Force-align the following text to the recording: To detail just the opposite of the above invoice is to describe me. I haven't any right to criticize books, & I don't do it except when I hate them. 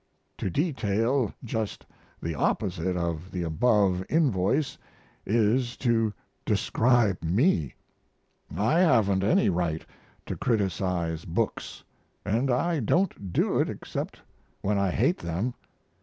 To 0.39 0.49
detail 0.49 1.31
just 1.43 1.85
the 2.23 2.33
opposite 2.33 2.97
of 2.97 3.29
the 3.29 3.43
above 3.43 4.03
invoice 4.09 4.75
is 5.27 5.77
to 5.77 6.11
describe 6.43 7.21
me. 7.21 7.75
I 8.57 8.79
haven't 8.79 9.23
any 9.23 9.47
right 9.47 9.85
to 10.25 10.35
criticize 10.35 11.23
books, 11.25 11.83
& 12.03 12.25
I 12.25 12.79
don't 12.83 13.31
do 13.31 13.59
it 13.59 13.69
except 13.69 14.19
when 14.61 14.79
I 14.79 14.89
hate 14.89 15.19
them. 15.19 15.53